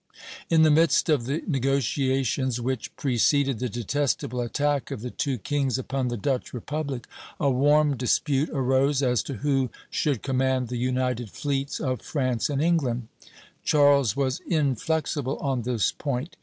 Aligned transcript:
In 0.49 0.63
the 0.63 0.71
midst 0.71 1.09
of 1.09 1.27
the 1.27 1.43
negotiations 1.45 2.59
which 2.59 2.95
preceded 2.95 3.59
the 3.59 3.69
detestable 3.69 4.41
attack 4.41 4.89
of 4.89 5.01
the 5.01 5.11
two 5.11 5.37
kings 5.37 5.77
upon 5.77 6.07
the 6.07 6.17
Dutch 6.17 6.55
republic, 6.55 7.05
a 7.39 7.51
warm 7.51 7.95
dispute 7.95 8.49
arose 8.51 9.03
as 9.03 9.21
to 9.21 9.35
who 9.35 9.69
should 9.91 10.23
command 10.23 10.69
the 10.69 10.77
united 10.79 11.29
fleets 11.29 11.79
of 11.79 12.01
France 12.01 12.49
and 12.49 12.63
England. 12.63 13.09
Charles 13.63 14.15
was 14.15 14.39
inflexible 14.47 15.37
on 15.37 15.61
this 15.61 15.91
point. 15.91 16.35